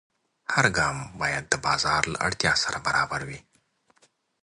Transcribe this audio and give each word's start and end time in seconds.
هر 0.53 0.65
ګام 0.77 0.97
باید 1.21 1.43
د 1.49 1.53
بازار 1.65 2.01
له 2.13 2.17
اړتیا 2.27 2.53
سره 2.63 2.77
برابر 2.87 3.21
وي. 3.29 3.39